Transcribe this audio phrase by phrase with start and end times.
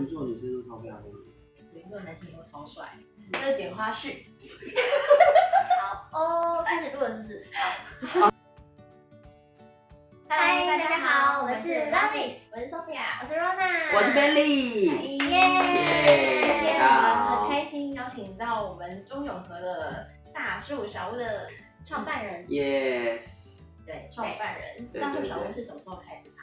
[0.00, 1.04] 连座女生都超漂亮，
[1.74, 2.96] 连座男性都超帅，
[3.34, 4.24] 这是剪花絮。
[5.78, 7.46] 好哦，开始录了是不是？
[8.06, 8.30] 好。
[10.26, 15.36] 嗨，大家好，我们是 Lovis，我是 Sophia，我是 Rona，我是 Benny，耶！
[16.78, 21.46] 我们很开心邀请到我们中永和的大树小屋的
[21.84, 24.88] 创办人，Yes，对，创办人。
[24.98, 26.36] 大树小屋是什么时候开始的？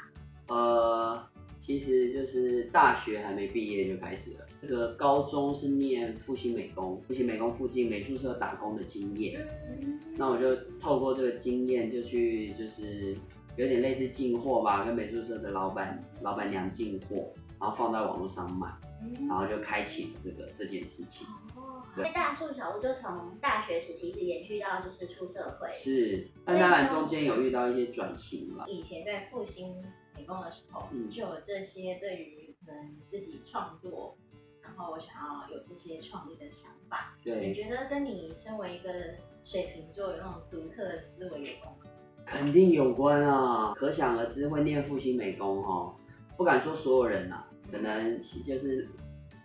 [0.53, 1.27] 呃。
[1.67, 4.45] 其实就是大学还没毕业就开始了。
[4.61, 9.45] 这个高中是念复兴美工，复兴美工附近美术社打工的经验。
[10.15, 13.13] 那我就透过这个经验，就去就是
[13.57, 18.69] 有点类似进货吧，跟美术社的老板老板娘进货，然后放在网络上卖，
[19.27, 21.27] 然后就开启了这个这件事情。
[21.53, 25.69] 哦，所以大树小屋就从大学时期一直延续到就是出社会。
[25.73, 28.63] 是，但当然中间有遇到一些转型了。
[28.69, 29.75] 以前在复兴。
[30.27, 34.17] 美工的时候，就有这些对于可能自己创作，
[34.61, 37.15] 然后我想要有这些创意的想法。
[37.23, 38.89] 对，你觉得跟你身为一个
[39.45, 41.85] 水瓶座有那种独特的思维有关吗？
[42.25, 43.73] 肯定有关啊！
[43.73, 45.95] 可想而知，会念复兴美工哦，
[46.35, 48.89] 不敢说所有人呐、啊，可能就是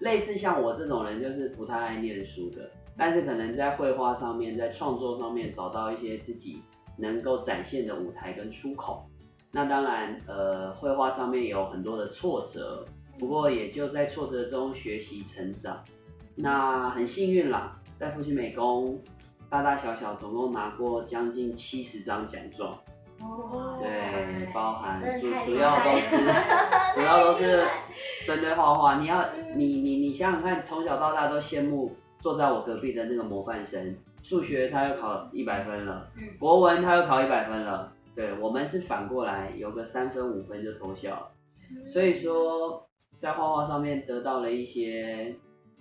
[0.01, 6.61] 类似像我这种人，就是不太爱念书的，但是可能在绘画上面，在创作上面找到一些自己
[6.97, 9.09] 能够展现的舞台跟出口。
[9.55, 12.85] 那当然，呃，绘画上面有很多的挫折，
[13.19, 15.79] 不过也就在挫折中学习成长。
[16.35, 18.99] 那很幸运啦，在复兴美工，
[19.51, 22.73] 大大小小总共拿过将近七十张奖状。
[23.21, 26.17] 哦，对，包含主 主要都是
[26.95, 27.63] 主要都是
[28.25, 28.99] 针对画画。
[28.99, 29.23] 你要
[29.55, 36.09] 你你你想想看，从小到大都羡慕坐在我隔壁的那个模范生，数学他又考一百分了，
[36.39, 37.93] 国文他又考一百分了。
[38.15, 41.33] 对，我们是反过来，有个三分五分就偷笑，
[41.87, 45.35] 所以说在画画上面得到了一些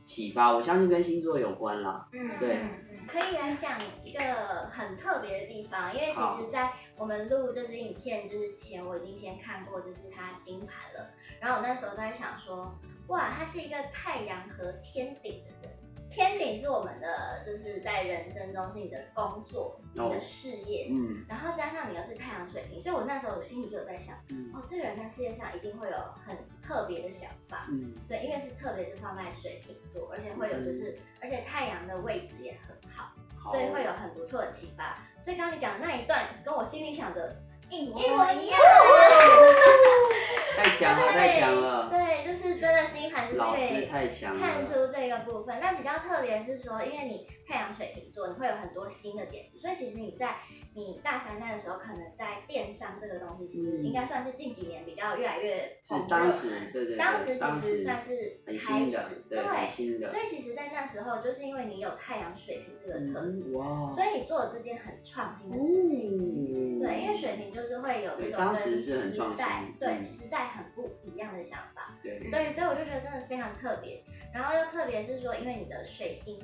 [0.03, 2.07] 启发，我相信跟星座有关啦。
[2.13, 2.59] 嗯，对，
[3.07, 4.21] 可以来讲一个
[4.71, 11.09] 很特别的地方，因为其实，在我们录这支影片之前，我已经先看过就是他星盘了，
[11.39, 12.73] 然后我那时候在想说，
[13.07, 15.77] 哇，他是一个太阳和天顶的人。
[16.09, 17.57] 天顶是我们的，就
[18.11, 24.15] 人生中是你的工作、你的事业，嗯，然后加上你又是太阳水瓶，所以我那时候心里就有在想，
[24.53, 25.95] 哦，这个人在事业上一定会有
[26.25, 33.13] 很特别的想法，嗯，对，因为是特别是放在水瓶座，而且会有就是，而且太阳的位置也很好，
[33.51, 34.97] 所以会有很不错的启发。
[35.23, 37.35] 所以刚刚你讲的那一段，跟我心里想的
[37.69, 38.59] 一模一样，
[40.55, 45.59] 太强了，太强了，对，就是真的星盘就是可以看出这个部分。
[45.59, 50.37] 那比较特别是说，因为你太阳水瓶座，你会有很多新的点子，所以其实你在
[50.73, 59.43] 你大三那的时候，可能在电商这个东西，其实应该算是近几年比较越来越是当时，对对，当时其实算是开始，对，
[60.07, 74.03] 所以其实，在那时候，就是因为你有太阳水瓶这个特质，哇，所以你做了这件很创新的事情，对，因为水瓶就是会有这种跟时代，对时代很不一样的想法，对，所以我就觉得真的非常特别。
[74.33, 76.39] 然后又特别是说，因为你的水星。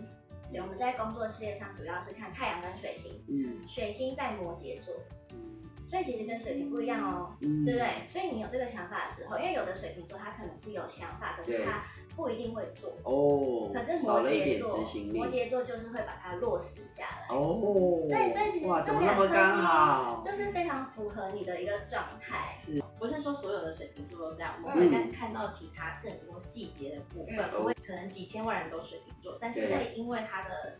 [0.49, 4.95] 对，我们在工作事业上主要是看太阳跟水星，嗯，水星在摩羯座，
[5.33, 5.56] 嗯，
[5.89, 8.07] 所以其实跟水瓶不一样哦，嗯，对不对？
[8.07, 11.83] 所以你有这个想法的时候，因为有的水瓶座他可能是有想法，可是他
[12.15, 13.71] 不一定会做哦。
[13.73, 14.77] 可是摩羯座，
[15.13, 18.05] 摩羯座就是会把它落实下来哦。
[18.09, 22.55] 对，所以其实这两颗星就是非常符合你的一个状态。
[22.57, 30.43] 是，不是说所有的水瓶座都这样，我们会看看到其他更多细节的部分，不会可能几千万人都水瓶座，但是会因为他。
[30.47, 30.79] 的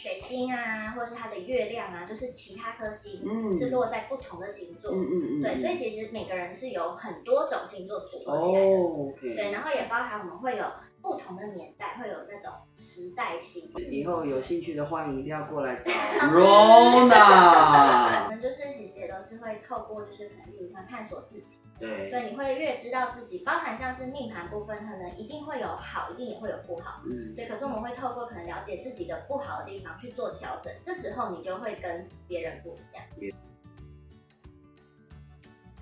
[0.00, 3.20] 水星啊，或者是它的月亮啊，就是其他颗星
[3.54, 10.64] 是落在不同的星座，嗯嗯嗯，对，所以其实每个人是有很多种星座组合起来的，哦 okay、对，然后也包含我们会有
[11.02, 13.70] 不同的年代，会有那种时代星。
[13.90, 15.90] 以后有兴趣的话，你一定要过来找
[16.32, 18.24] Rona。
[18.24, 21.58] 我们就是其实也都是会透过就是可能比如说探索自己。
[21.80, 27.00] 对，所以，你会越知道自己，包含像是命盘部分，可能一定会有好，一定也会有不好。
[27.06, 27.48] 嗯，对。
[27.48, 33.04] 可是我们会透过可能了解自己的不好的地方去做调整，这时候你就会跟别人不一样。
[33.16, 33.32] 嗯。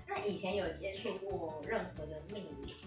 [0.07, 2.78] 那以前有接触过任何的命理吗？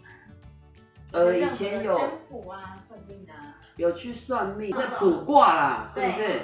[1.13, 1.93] 呃，以前有。
[1.97, 3.57] 占卜啊，算命啊。
[3.77, 6.41] 有去算命，那卜卦啦，是不是？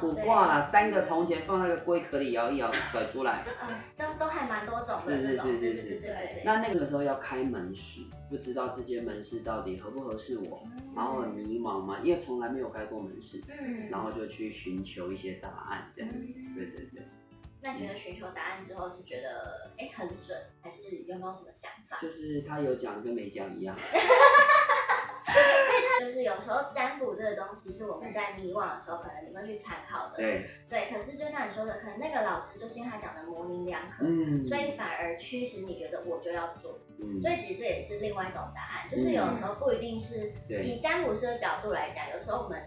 [0.00, 3.44] 卜卦啦，三个铜钱放那个龟壳里摇一摇，甩出来。
[3.68, 5.00] 嗯，都都还蛮多种的。
[5.00, 6.42] 是是是是是，对。
[6.44, 10.66] 那那个时候要开门市，不知道这间门市到底合不合适我，
[10.96, 16.32] 然后很迷茫嘛，因为从来没有开过门市，嗯，然后就去寻求一些答案，这样子。
[16.56, 17.02] 对对对。
[17.64, 21.98] 那你觉得寻求答案之后是觉得哎很准，还是有没有什么想法？
[21.98, 23.74] 就是他有讲跟没讲一样
[26.00, 26.34] 就是有。
[26.44, 30.16] 时候占卜这个东西是我们在迷惘的时候，可能你会去参考的。
[30.16, 30.46] 对。
[30.68, 36.78] 对，可是就像你说的，可能那个老师就是因为他讲的模棱两可，嗯，所以反而驱使你觉得我就要做。
[37.00, 37.22] 嗯。
[37.22, 40.30] 所以其实这也是另外一种答案，就是有的时候不一定是
[40.62, 42.62] 以占卜师的角度来讲，有时候我们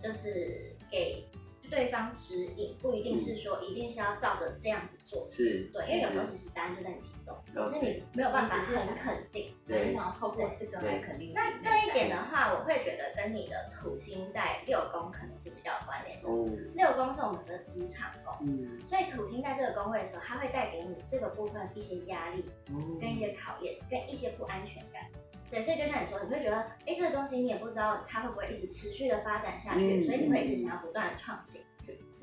[0.00, 1.24] 就是给。
[1.72, 11.32] 对方指引不一定是说一定是要照着这样子做，是对，因为有时候其实答案就在你心中，只是你没有办法很肯定，对，想要透过这个来肯定。
[11.34, 16.28] 那这一点的话，我会觉得跟你的土星在六宫可能是比较有关联的。
[16.28, 22.44] 哦，六宫是我们的职场宫，嗯，所以土星在这个宫位的时候，它会带给你这个部分一些压力，
[23.00, 25.02] 跟一些考验，跟一些不安全感。
[25.52, 26.56] 对，所以就像你说，你会觉得，
[26.86, 31.60] 哎，这个东西你也不知道它会不会一直持续的发展下去，所以你会一直想要不断的创新。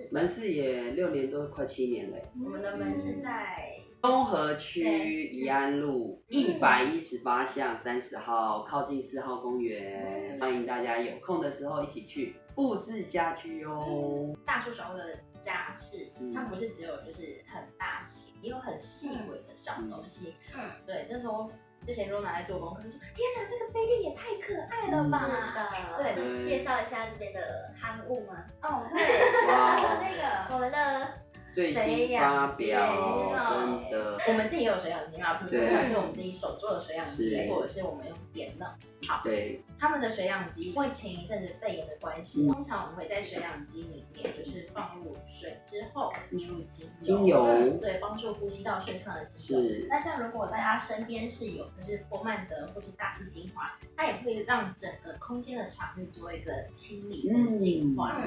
[0.10, 2.18] 门市也六年多，快七年了。
[2.44, 3.70] 我们的门市在
[4.02, 14.34] 东河区宜安路一百一十八巷三十号，靠近四号公园，欢迎大家有空的时候一起去布置家居哦。
[14.44, 20.34] 大叔手的家饰，它不是只有就是很大型，也有很细微的小东西。
[20.56, 21.52] 嗯，对，这时候。
[21.86, 25.28] 之前若拿来做功课，就说：“天哪，这个杯垫也太可爱了吧！”
[25.74, 28.46] 是的，对，介绍一下这边的刊物吗？
[28.62, 31.29] 哦，对，哇， 那个我们的。
[31.54, 38.76] 最新发表，真的，我们自己也有水养机嘛，不管是我们自己手做的水养机，或者是我们用电脑。
[39.08, 47.46] 好，对，他们的水养机，因为前一阵子肺炎的关系，通常我们会在水养机里面就是放入水之后，滴入精精油，
[47.80, 49.86] 对，帮助呼吸道顺畅的精油。
[49.90, 58.22] 那像如果大家身边是有就是波曼德或是大师精华，它也会让整个空间的场域做一个清理跟净化。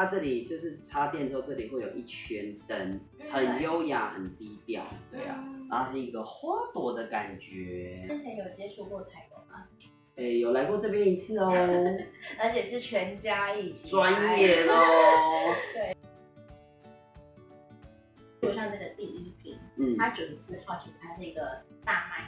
[0.00, 2.98] 它这里就是插电之后，这里会有一圈灯，
[3.30, 8.06] 很优雅，很低调，对啊，然后是一个花朵的感觉。
[8.08, 9.68] 之前有接触过采购吗？
[10.16, 11.52] 哎，有来过这边一次哦，
[12.40, 14.10] 而且是全家一起，专
[14.40, 15.54] 业哦。
[18.40, 22.19] 对，就像这个第一瓶，嗯，它九十四号，其实它是一个大麦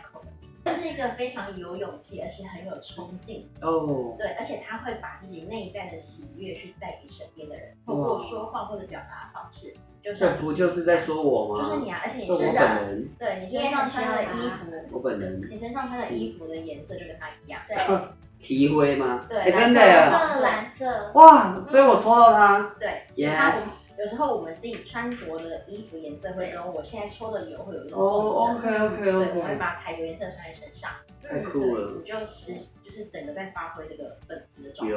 [0.83, 3.71] 是一个非常有勇气，而且很有冲劲哦。
[3.71, 4.19] Oh.
[4.19, 9.73] 对，而且他会把自己内在的喜悦去带给身边的人，透过说话或者表达方式。
[10.03, 11.63] 就这不就是在说我吗？
[11.63, 12.89] 就是你啊，而且你是的，
[13.19, 17.99] 对你身上穿的衣服，我本人，你身上穿的衣服的颜色就跟他一样， 对，
[18.41, 19.25] 提灰吗？
[19.29, 23.82] 对，真的呀，蓝色，哇，所以我抽到他，对，Yes。
[23.99, 30.91] 有时候我们自己穿着的衣服颜色会跟我现在抽的油会有一种哦，OK OK OK，对，我会把彩油颜色穿在身上，
[31.23, 34.97] 太酷了，我就实就是整个在发挥这个本质的状态。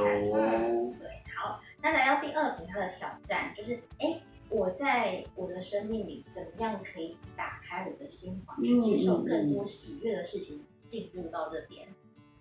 [0.97, 11.87] 对，好，那来到第二题，它的挑战就是，哎，我在我的生命里怎么样可以打开我的心房，去接受更多喜悦的事情进入到这边，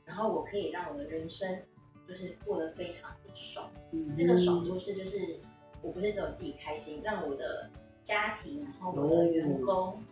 [0.04, 1.58] 然后我可以让我的人生
[2.06, 3.68] 就是过得非常的爽，
[4.14, 5.40] 这个爽度是就是。
[5.84, 7.68] 我不是只有自己开心，让我的
[8.02, 10.02] 家庭，然后我的员工，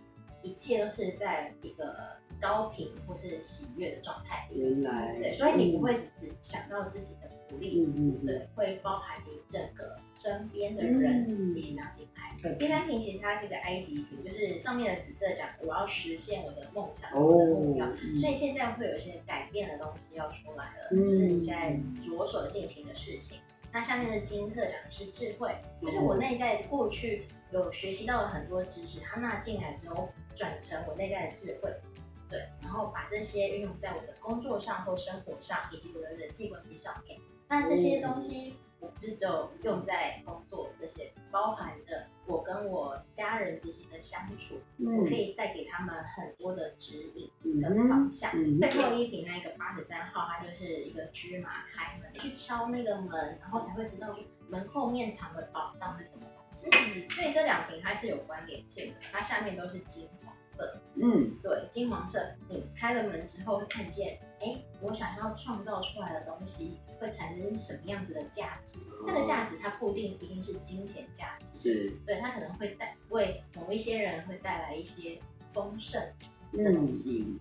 [0.43, 1.97] 一切都是在一个
[2.41, 4.61] 高频或是喜悦的状态里。
[4.61, 12.37] 原来，对，所以你不会只想到自己的福利，嗯、对，会包含你整个身边的人一起拿进来。
[12.45, 17.87] 嗯、第三瓶其实它是一个埃及瓶，就是上面的紫色讲我要实现我的梦想、哦、我的目标，
[18.21, 23.39] 所以现在会有一些改变的东西要出来了，嗯、就是你现在着手进行的事情。
[23.73, 31.75] 那下面的金色讲的是智慧，就是我内在过去有学习到了很多知识，它纳进来之后转成我内在的智慧，
[32.29, 37.19] 对，然后把这些运用在我的工作上或生活上，以及我的人际关系上面。
[37.49, 38.55] 那这些东西。
[38.83, 48.33] 我不是只有用在工作这些，包含着我跟我家人之间的相处，嗯、我可以带给他们很多的指引跟方向。
[48.35, 56.69] 嗯嗯、最后一瓶那个八十三号，它就是一个芝麻开门，去敲那个门，然后才会知道说门后面藏的宝藏是什么东西。
[56.73, 60.81] 嗯、所以这两瓶它是有关联性的，它下面都是金黄色。
[60.97, 68.77] 嗯，对，金黄色，你开了门之后会看见，哎、欸，我想要创造出来的东西会产生什么样子的价值？
[68.79, 75.21] 哦、这个价值它不一定一定是金钱价值，是，对，它可能会带为某一些人会带来一些
[75.53, 76.03] 丰盛
[76.53, 77.39] 的东西。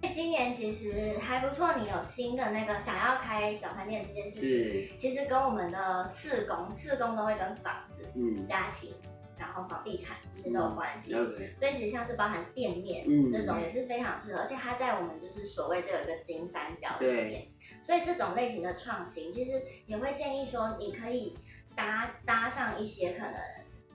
[0.00, 8.92] 嗯、今年其实还不错，你有新的那个想要开早餐店这件事情，其实跟我们的四宫，四宫都会跟房子、嗯、家庭。
[9.38, 17.48] 然后房地产这些都有关系，嗯、所以其实像是包含店面、嗯、这种也是非常适合，而且它在我们就是所谓这有一个金三角里面，
[17.82, 21.36] 所以这种类型的创新，其实也会建议说，你可以
[21.74, 23.34] 搭搭上一些可能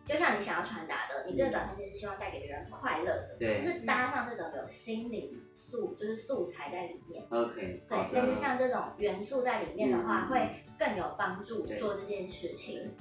[0.06, 7.26] 就像你想要传达的，你这个早餐就是希望带给别人快乐的，对，就是搭上这种有心灵素，就是素材在里面。
[7.30, 12.92] OK，对，但是像这种元素在里面的话，嗯、会更有帮助做这件事情。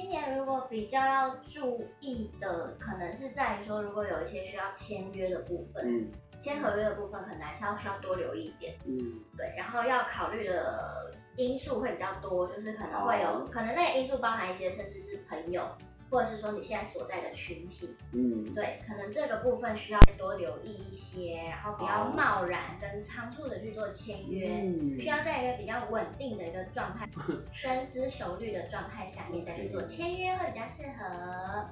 [0.00, 11.14] 今年如果比较要注意的，可能是在于说，如果有一些需要签约的部分，嗯，签合约的部分，可能还是要需要多留意一点，嗯，对，然后要考虑的。
[11.36, 13.50] 因素会比较多，就是可能会有，oh.
[13.50, 15.62] 可能那个因素包含一些，甚至是朋友，
[16.10, 25.00] 或者是说你现在所在的群体，嗯，对，可能这个部分需要多留意一些，然后不要贸然跟仓促的去做签约，oh.
[25.00, 27.08] 需要在一个比较稳定的一个状态，
[27.54, 31.68] 深思熟虑的状态下面再去做签约会比较适合。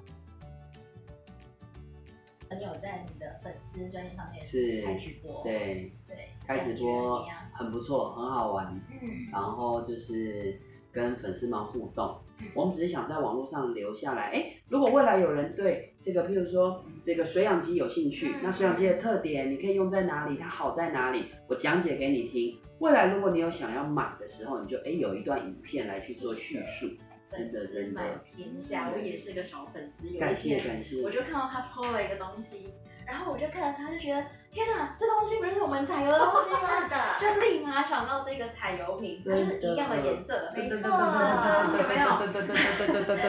[2.51, 8.81] 你有在你的粉丝专业上面是开直播，对对，开直播很不错，很好玩。
[9.03, 10.59] 嗯，然后就是
[10.91, 12.19] 跟粉丝们互动。
[12.41, 14.31] 嗯、我们只是想在网络上留下来。
[14.31, 20.37] 哎，如果未来有人对这个，譬如说这个水养机有兴趣，嗯、那水养机的特点，你可以用在哪里？
[20.37, 21.27] 它好在哪里？
[21.47, 22.59] 我讲解给你听。
[22.79, 26.89] 未来如果你有想要买的时候，你就哎有一段影片来去做叙述。
[27.31, 28.01] 真的真的，
[28.35, 30.09] 天下，我也是个小粉丝。
[30.19, 31.03] 感谢感谢。
[31.03, 32.69] 我就看到他 PO 了一个东西，
[33.09, 34.23] 然后我就看到他，就觉得
[34.53, 36.59] 天哪，这东西不是我们采油的东西吗？
[36.61, 40.91] 是的，就立马想到这个彩油瓶，它就是一样的颜色，没错。
[40.91, 42.07] 有没有？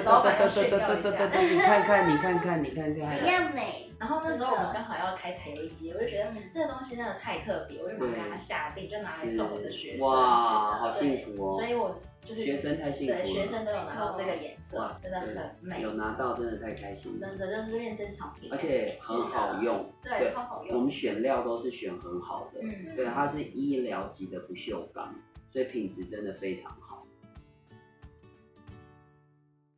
[0.04, 1.10] 老板要炫耀一下。
[1.40, 3.90] 你看看，你看看，你看看，一样美。
[3.98, 10.06] 然后那时候我们刚好要开采油机，我就觉得这个东西真的太特别，我就马上给他下定，就拿来送我的学生。
[10.06, 11.54] 哇，好幸福哦！
[11.54, 11.98] 所以我。
[12.30, 15.82] 就是学生太幸福了，对，学生都有拿到这个颜色，真的很美。
[15.82, 20.78] 有拿到真的太开心了，真的就是变珍藏品，而且很好用，对，超好用。
[20.78, 25.16] 我们选料都是选很好的，嗯，对，它是医疗级的不锈钢，
[25.50, 27.04] 所以品质真的非常好。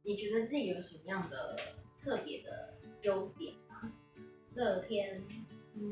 [0.04, 1.56] 你觉得自己有什么样的
[2.04, 3.90] 特别的优点吗？
[4.56, 5.24] 乐天。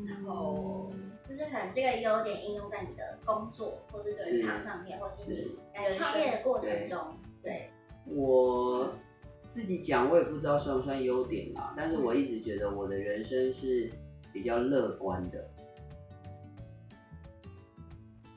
[0.07, 0.91] 然后
[1.27, 6.99] 就是可能这个优点应用在你的工作或者职场上面，或是你在创业的过程中。
[7.41, 7.69] 对，
[8.05, 8.93] 我
[9.47, 11.73] 自己讲，我也不知道算不算优点啦。
[11.77, 13.89] 但是我一直觉得我的人生是
[14.33, 15.49] 比较乐观的。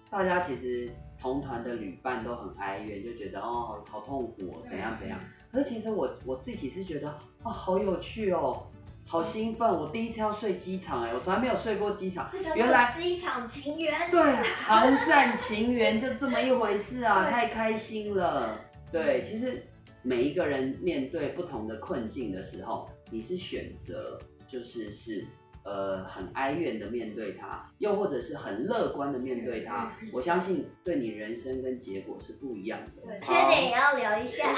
[0.08, 5.18] 大家其实同团的旅伴都很哀怨，就觉得哦好痛苦，怎样怎样。
[5.50, 7.10] 可是其实我我自己是觉得
[7.42, 8.62] 哦好有趣哦。
[9.06, 9.68] 好兴奋！
[9.68, 12.30] 我第一次要睡机场哎，我从来没有睡过机场。
[12.54, 13.92] 原来机场情缘。
[14.10, 14.20] 对，
[14.64, 18.58] 航站情缘就这么一回事啊，太开心了。
[18.90, 19.62] 对，其实
[20.00, 24.18] 每一个人面对不同的困境的时候，你是选择
[24.48, 25.26] 就是是
[25.64, 29.92] 呃很哀怨的面对它，又或者是很乐观的面对它。
[30.10, 33.20] 我相信对你人生跟结果是不一样的。
[33.20, 34.54] 缺点也要聊一下。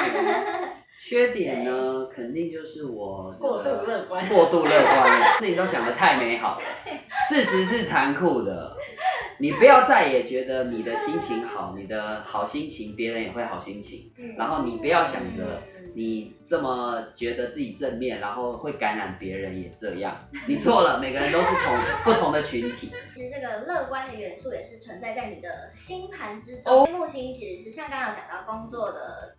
[0.98, 6.62] 缺点呢，肯定就是我过度乐观，过度乐观， 事情都想得太美好了。
[7.28, 8.74] 事实是残酷的，
[9.38, 14.10] 你不要再也觉得你的心情好，你的好心情别人也会好心情。
[14.38, 15.62] 然后你不要想着
[15.94, 20.16] 你这么觉得自己正面，然后会感染别人也这样。
[20.46, 22.90] 你错了，每个人都是同不同的群体。
[23.14, 26.90] 其实这个乐观的元素也是存在在你的星盘之中。
[26.90, 29.34] 木星其实是像刚刚有讲到工作的。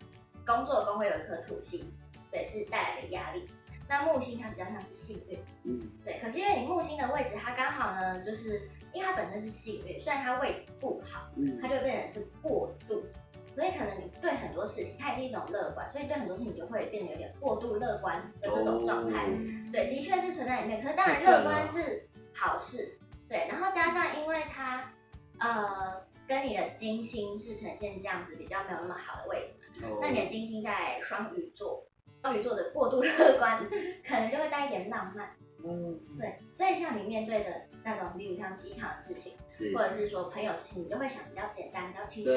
[0.45, 1.91] 工作宫会有一颗土星，
[2.31, 3.47] 对，是带来的压力。
[3.87, 6.19] 那木星它比较像是幸运，嗯，对。
[6.19, 13.03] 可是因为你木星的位置，它刚好呢，就是因为它本身是幸运，虽然它位置不好，嗯，它就变成是过度，
[13.45, 19.27] 所以可能你对很多事情，它也是一种乐观，所以对很多事情你就会变得有点过度乐观的这种状态。
[19.27, 19.37] 哦、
[19.71, 20.81] 对，的确是存在里面。
[20.81, 22.97] 可是当然乐观是好事，
[23.29, 23.47] 对。
[23.47, 24.91] 然后加上因为它
[25.37, 29.54] 呃跟你的金星是呈现这样子比较没有那么好的位置。
[30.01, 31.85] 那你的金星在双鱼座，
[32.21, 33.59] 双鱼座的过度乐观，
[34.07, 35.29] 可能就会带一点浪漫。
[35.67, 37.49] 嗯，对，所以像你面对的
[37.83, 39.33] 那种，例如像机场的事情，
[39.73, 42.33] 或者是说朋友事情，你就会想比较简单、比较轻松、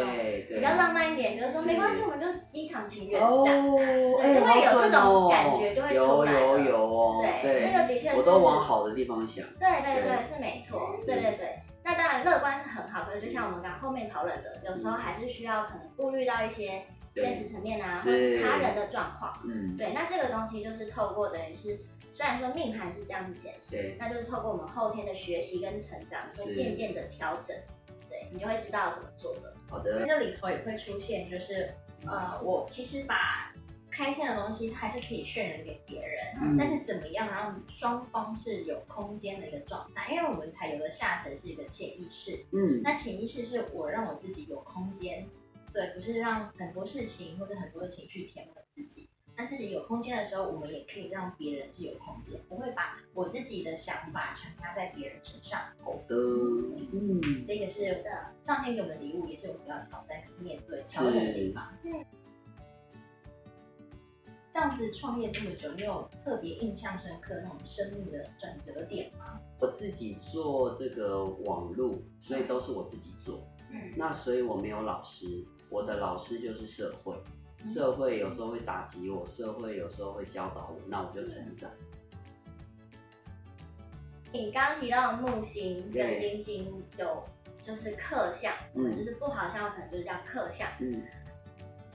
[0.49, 6.33] 比较浪漫一点，觉得说没关系，我们就机场情缘这样，对，就会有这种感觉，就会出来。
[6.33, 9.45] 有有有，对，这个的确是，我都往好的地方想。
[9.59, 11.59] 对对对，是没错，对对对。
[11.85, 16.83] 那当然乐观是很好，可是就像我们刚刚后面讨论的，有时候还是需要可能顾虑到一些。
[17.21, 18.39] 现实层面啊，或是。
[18.43, 21.77] 他人的状况，嗯，对，那这个东西就是透过等于是，
[22.15, 27.57] 虽然说命盘是这样子显示，那就是透过我们后天的学习跟成长，会渐渐的调整，
[28.09, 29.53] 对你就会知道怎么做的。
[29.69, 31.69] 好的，这里头也会出现，就是
[32.07, 33.53] 呃，我其实把
[33.91, 40.15] 开心的东西还是可以渲染给别人，嗯、但是怎么样让双方是有空间的一个状态？
[40.15, 45.27] 因为我们才有的下层是一个潜意识，嗯，那潜意识是我让我自己有空间。
[45.73, 49.09] 对，不是让很多事情或者很多的情绪填满自自己。
[49.37, 55.61] 那自己有空间的时候，我们也可以让别人是有空间，不会把我自己的想法强加在别人身上。
[55.83, 58.03] 好的，嗯，这个是
[58.45, 61.73] 上天给我们的礼物，也是我们要挑战、面对、调整的地方。
[61.85, 62.05] 嗯。
[64.51, 69.39] 这样子创业这么久，你有特别印象深刻那种生命的转折点吗？
[69.61, 73.47] 我自己做这个网路，所以都是我自己做。
[73.71, 77.15] 嗯，那所以我没有老师，我的老师就是社会。
[77.65, 81.69] 社会有时候会打击我，社会有时候会教导我，那我就成长。
[84.33, 87.23] 你刚刚提到的木星跟金星有
[87.63, 91.03] 就是克相，嗯，就是不好相，可能就是叫克相，嗯。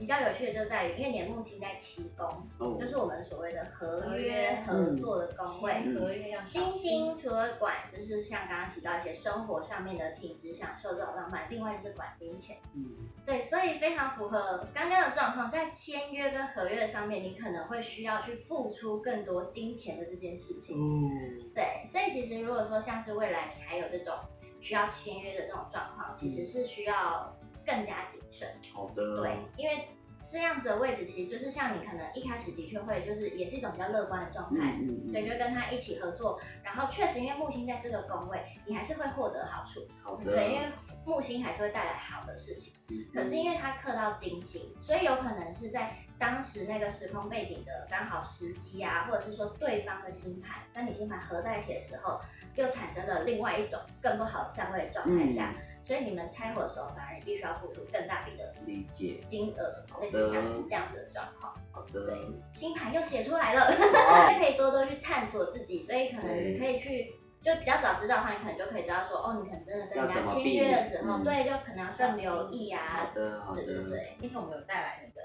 [0.03, 2.27] 比较有趣的就在于，因为你的木星在七宫
[2.59, 2.77] ，oh.
[2.77, 5.81] 就是我们所谓的合约合作的宫位。
[5.85, 12.57] 嗯、合约要金星除了管，就是像刚刚提到一些生活上面的品质享受这种浪漫，另外就是管金钱。
[12.75, 12.83] 嗯，
[13.25, 20.75] 对，所以非常符合刚刚的状况，在签约跟合约上面，你可能会需要去付出更多金钱的这件事情。
[20.77, 24.13] 嗯，对，所以其实如果说像是未来你还有这种
[24.59, 27.33] 需要签约的这种状况，其实是需要。
[27.65, 28.47] 更加谨慎。
[28.73, 29.21] 好的。
[29.21, 29.87] 对，因为
[30.25, 34.77] 这样子的位置，其实就是像你可能一开始的确会，就是也是一种比较乐观的状态。
[34.79, 35.11] 嗯，嗯，嗯。
[35.11, 39.85] 对，就跟他一起合作，然后确实因为木星在这个宫位，你还是会获得好处。
[40.01, 40.23] 好的。
[40.23, 40.67] 对，因为
[41.05, 42.73] 木星还是会带来好的事情。
[42.89, 43.05] 嗯。
[43.13, 52.21] 可是因为它克到金星，所以有可能是在当时那个时空背景的刚好时机啊，或者是说对方的星盘跟你星盘合在一起的时候，
[52.55, 55.53] 又产生了另外一种更不好的相位状态下。
[55.83, 61.53] 嗯所以你们拆伙的时候，反而必须要付出更大笔的理解金额，类似像是这样子的状况。
[61.73, 62.05] 好的。
[62.05, 62.17] 对，
[62.55, 65.81] 星盘又写出来了， 哦、可以多多去探索自己。
[65.81, 72.79] 所以可能你可以去，就比较早知道的话，你可能就可以知道说，哦，你可能真的跟人家签约的时候，对，就可能要更留意啊。
[73.07, 73.63] 好的，好的。
[73.65, 74.15] 对对对。
[74.21, 75.19] 今天我们有带来那个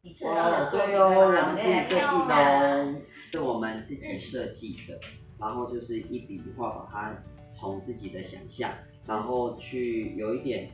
[0.00, 1.04] 你设计的作品吗？
[1.12, 2.96] 我们自己设计的，
[3.30, 4.98] 是我们自己设计的。
[5.38, 7.14] 然后就是一笔一画把它
[7.50, 8.72] 从自己的想象。
[9.08, 10.70] 然后去有一点，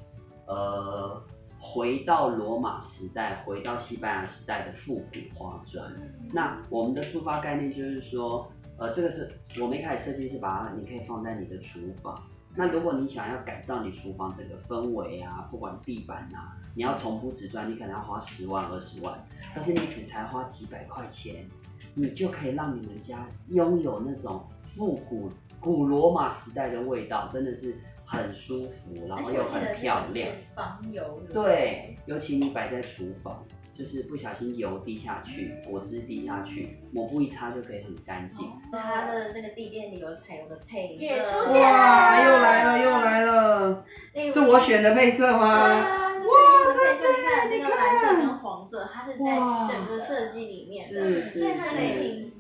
[0.47, 1.23] 呃，
[1.61, 5.91] 回到罗马时代，回到西班牙时代的复古花砖。
[6.32, 12.21] 那我们的出发概念就是说，呃，这个这我们一开始设计是把它，你可以放在你的厨房。
[12.56, 19.17] 那如果你想要改造你厨房整个氛围啊，不管地板啊，你要重铺瓷砖，你可能要花十万二十万，
[19.54, 21.49] 但是你只才花几百块钱，
[21.95, 25.30] 你就可以让你们家拥有那种复古
[25.61, 27.76] 古罗马时代的味道，真的是。
[28.04, 30.30] 很舒服，然后又很漂亮。
[30.54, 31.23] 防油。
[31.32, 38.47] 对，尤其你摆在厨房，就是不小心油滴下去，果汁滴下去，抹布一擦就可以很干净。
[38.73, 43.84] 它的这个地垫里有彩油的配色也出现了，哇，又来了又来了，
[44.32, 45.80] 是我选的配色吗？
[46.25, 46.30] 哇，
[46.73, 49.25] 这配色你看，那个蓝色跟黄色，它是在
[49.69, 51.73] 整个设计里面的，所以它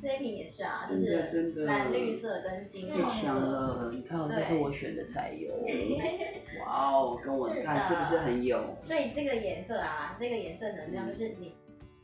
[0.04, 3.14] 这一瓶也是啊，就是蓝绿色跟金黄色。
[3.16, 5.50] 太强了，你看，这是我选的彩油，
[6.60, 8.76] 哇哦，跟我看是不是很有？
[8.82, 11.54] 所以这个颜色啊，这个颜色能量就是你，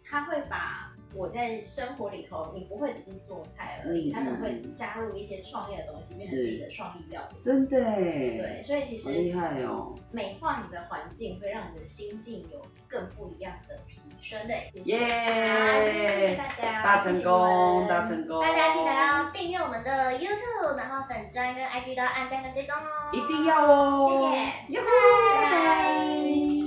[0.03, 0.90] 它会把。
[1.15, 7.37] 我在生活里头，你不会只是做菜而已，他们会加入一些创业的东西，变成自己的创意料理。
[7.45, 7.81] 真的。
[7.81, 9.95] 对，所以其实很厉害哦。
[10.13, 14.41] 美化你的环境，会让你的心境有更不一样的提升。
[14.47, 14.99] 的，耶！
[14.99, 18.41] 谢谢大家，大成功，大成功。
[18.41, 23.11] 大家记得要订阅我们的 YouTube，然后粉砖跟 IG 都要按赞跟追踪哦。
[23.13, 24.31] 一定要哦。
[24.69, 26.60] 谢谢，拜拜。